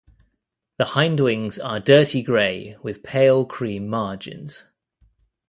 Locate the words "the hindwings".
0.79-1.63